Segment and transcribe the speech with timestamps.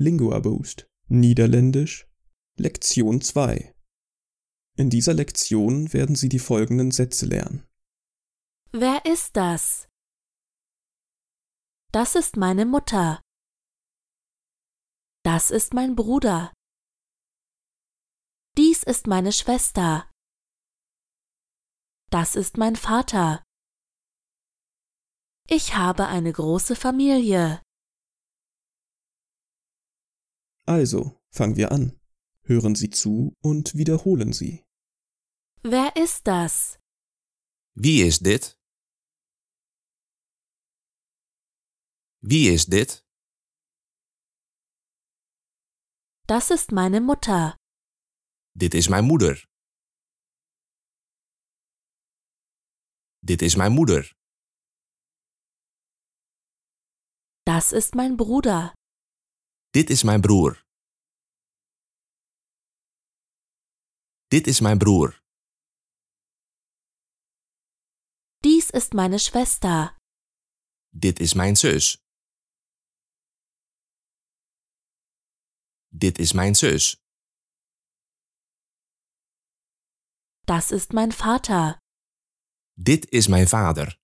[0.00, 2.06] Lingua Boost Niederländisch
[2.56, 3.74] Lektion 2
[4.76, 7.66] In dieser Lektion werden Sie die folgenden Sätze lernen.
[8.70, 9.88] Wer ist das?
[11.90, 13.20] Das ist meine Mutter.
[15.24, 16.52] Das ist mein Bruder.
[18.56, 20.08] Dies ist meine Schwester.
[22.10, 23.42] Das ist mein Vater.
[25.48, 27.60] Ich habe eine große Familie.
[30.68, 31.98] Also, fangen wir an.
[32.42, 34.66] Hören Sie zu und wiederholen Sie.
[35.62, 36.78] Wer ist das?
[37.74, 38.54] Wie is dit?
[42.20, 43.02] Wie is dit?
[46.26, 47.56] Das ist meine Mutter.
[48.54, 49.42] Dit is mijn moeder.
[53.24, 54.12] Dit is mijn moeder.
[57.46, 58.74] Das ist mein Bruder.
[59.70, 60.66] Dit is mijn broer.
[64.26, 65.20] Dit is mijn broer.
[68.38, 69.96] Dies ist meine Schwester.
[70.88, 71.96] Dit is mijn zus.
[75.88, 76.96] Dit is mijn zus.
[80.46, 81.78] Das ist mein Vater.
[82.72, 83.98] Dit is mijn vader.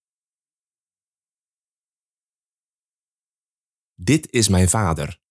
[3.94, 5.23] Dit is mijn vader.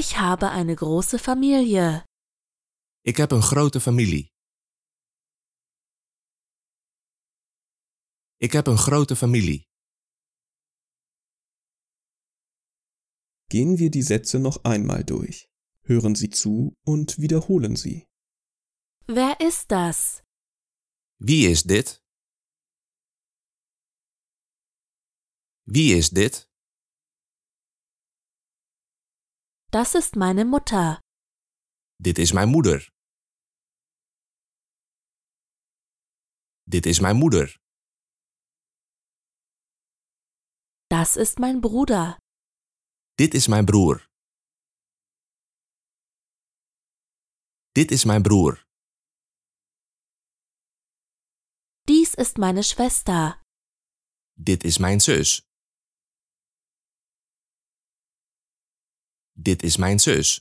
[0.00, 2.02] Ich habe eine große Familie.
[3.02, 4.32] Ik heb een grote familie.
[8.36, 9.62] Ik heb een grote familie.
[13.48, 15.48] Gehen wir die Sätze noch einmal durch.
[15.82, 18.06] Hören Sie zu und wiederholen Sie.
[19.06, 20.22] Wer ist das?
[21.18, 22.02] Wie is dit?
[25.66, 26.48] Wie is dit?
[29.74, 31.00] Das ist meine Mutter.
[31.96, 32.88] Dit is mijn moeder.
[36.62, 37.56] Dit is mijn moeder.
[40.86, 42.16] Das ist mein Bruder.
[43.14, 44.06] Dit is mijn broer.
[47.72, 48.62] Dit is mijn broer.
[51.86, 53.42] Dies ist meine Schwester.
[54.32, 55.53] Dit is mijn zus.
[59.36, 60.40] Dit is mijn zus.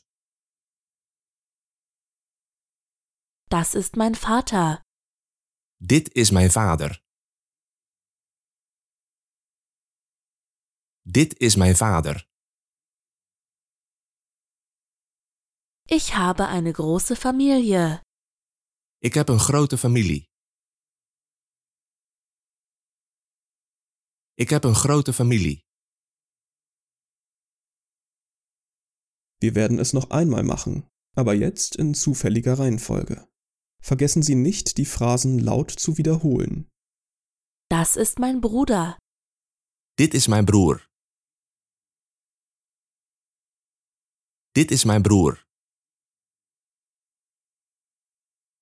[3.50, 4.82] Das ist mein Vater.
[5.78, 7.02] Dit is mijn vader.
[11.02, 12.26] Dit is mijn vader.
[15.86, 18.00] Ich habe eine große Familie.
[18.98, 20.26] Ik heb een grote familie.
[24.34, 25.66] Ik heb een grote familie.
[29.44, 33.28] Wir werden es noch einmal machen, aber jetzt in zufälliger Reihenfolge.
[33.82, 36.72] Vergessen Sie nicht, die Phrasen laut zu wiederholen.
[37.70, 38.98] Das ist mein Bruder.
[40.00, 40.80] Dit is mijn broer.
[44.56, 45.44] Dit is mijn broer.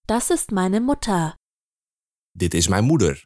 [0.08, 1.36] Das ist meine Mutter.
[2.34, 3.24] Dit is mijn moeder.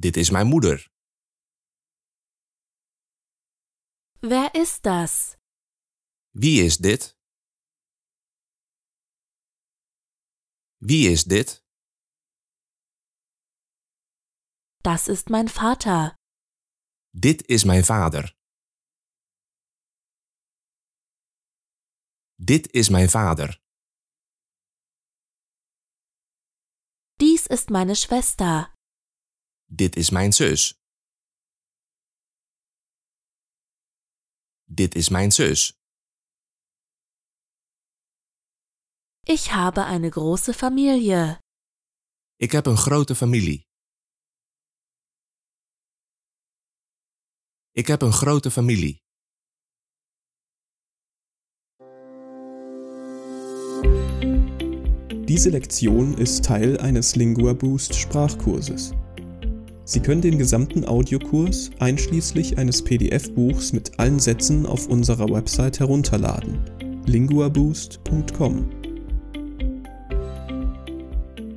[0.00, 0.95] Dit is mijn moeder.
[4.28, 5.36] Wer ist das?
[6.32, 7.14] Wie is dit?
[10.80, 11.62] Wie is dit?
[14.82, 16.16] Das ist mein Vater.
[17.14, 18.34] Dit is mijn vader.
[22.34, 23.60] Dit is mijn vader.
[27.20, 28.72] Dies ist meine Schwester.
[29.70, 30.74] Dit is mijn zus.
[34.68, 35.72] Dit is mijn zus.
[39.22, 41.38] Ich habe eine große Familie.
[42.36, 43.64] Ik heb een grote familie.
[47.70, 49.04] Ik heb een grote familie.
[55.26, 58.92] Diese Lektion ist Teil eines Lingua Boost Sprachkurses.
[59.88, 66.58] Sie können den gesamten Audiokurs einschließlich eines PDF-Buchs mit allen Sätzen auf unserer Website herunterladen.
[67.06, 68.68] linguaboost.com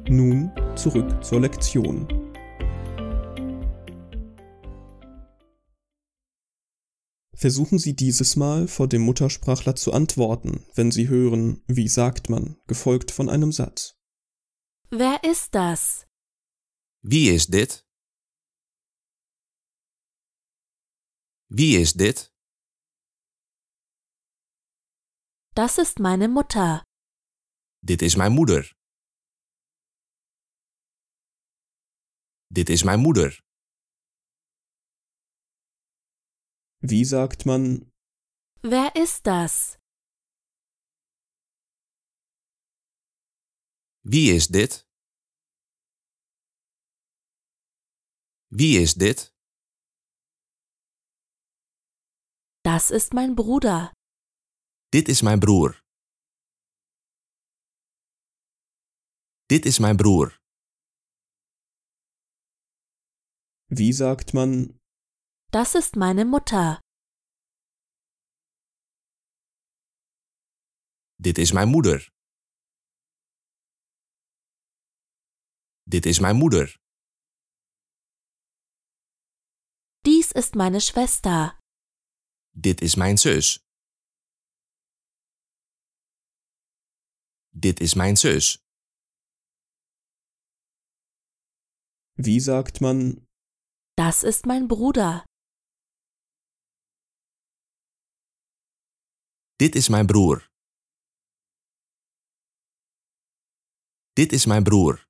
[0.07, 2.07] Nun zurück zur Lektion.
[7.33, 12.57] Versuchen Sie dieses Mal vor dem Muttersprachler zu antworten, wenn Sie hören, wie sagt man,
[12.67, 13.95] gefolgt von einem Satz.
[14.91, 16.05] Wer ist das?
[17.01, 17.88] Wie is dit?
[21.51, 22.31] Wie is dit?
[25.55, 26.83] Das ist meine Mutter.
[27.83, 28.73] Dit is mijn moeder.
[32.47, 33.39] Dit is mijn moeder.
[36.81, 37.91] Wie sagt man,
[38.61, 39.77] Wer ist das?
[44.03, 44.85] Wie is dit?
[48.51, 49.33] Wie is dit?
[52.79, 53.91] Das ist mein Bruder.
[54.95, 55.71] Dit is mijn broer.
[59.45, 60.37] Dit is mijn broer.
[63.79, 64.79] wie sagt man,
[65.51, 66.79] Das ist meine Mutter.
[71.17, 72.07] Dit is mijn moeder.
[75.83, 76.75] Dit is mijn moeder.
[80.05, 81.58] Dies ist meine Schwester.
[82.51, 83.59] Dit is mijn zus.
[87.49, 88.57] Dit is mijn zus.
[92.19, 93.25] wie sagt man,
[93.95, 95.23] Das ist mein Bruder.
[99.55, 100.47] Dit is mijn broer.
[104.13, 105.03] Dit is mijn broer.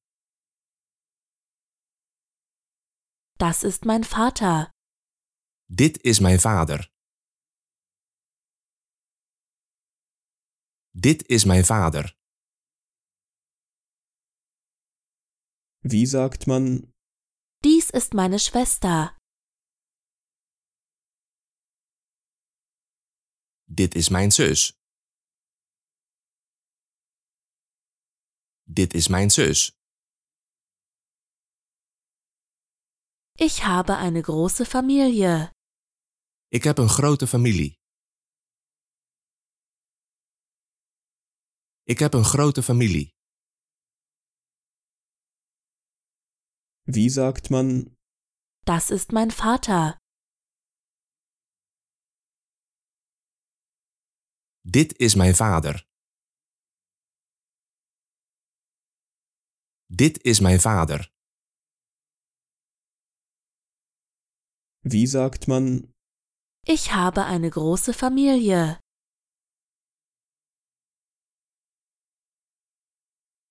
[3.37, 4.71] Das ist mein Vater.
[5.71, 6.89] Dit is mijn vader.
[10.91, 12.17] Dit is mijn vader.
[15.81, 16.93] wie sagt man,
[17.63, 19.17] Dies ist meine Schwester.
[23.65, 24.73] Dit is mijn zus.
[28.63, 29.71] Dit is mijn zus.
[33.37, 35.49] Ich habe eine große Familie.
[36.47, 37.78] Ik heb een grote familie.
[41.93, 43.07] Ik heb een grote familie.
[46.95, 47.95] wie sagt man,
[48.65, 49.97] Das ist mein Vater.
[54.75, 55.75] Dit is mijn vader.
[59.85, 61.01] Dit is mijn vader.
[64.81, 65.93] wie sagt man,
[66.67, 68.77] Ich habe eine große Familie.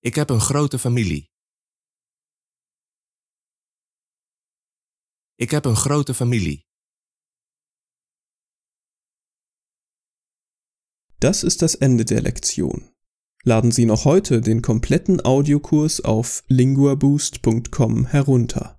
[0.01, 1.29] Ik heb een grote familie.
[5.35, 6.67] Ik heb een grote familie.
[11.17, 12.93] Das ist das Ende der Lektion.
[13.43, 18.78] Laden Sie noch heute den kompletten Audiokurs auf linguaboost.com herunter.